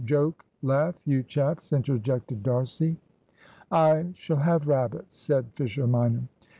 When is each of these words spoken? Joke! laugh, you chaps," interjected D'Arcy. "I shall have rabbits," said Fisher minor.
Joke! 0.03 0.43
laugh, 0.63 0.95
you 1.05 1.21
chaps," 1.21 1.71
interjected 1.71 2.41
D'Arcy. 2.41 2.97
"I 3.71 4.07
shall 4.15 4.37
have 4.37 4.67
rabbits," 4.67 5.15
said 5.17 5.51
Fisher 5.53 5.85
minor. 5.85 6.23